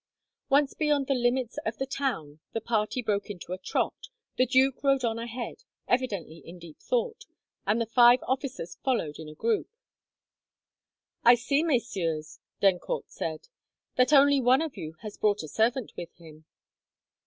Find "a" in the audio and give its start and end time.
3.53-3.57, 9.29-9.35, 15.43-15.47